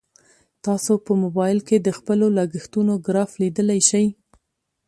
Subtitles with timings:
[0.65, 4.05] تاسو په موبایل کې د خپلو لګښتونو ګراف لیدلی شئ.